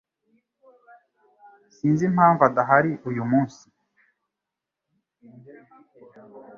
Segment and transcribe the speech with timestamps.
[1.75, 3.63] Sinzi impamvu adahari uyu munsi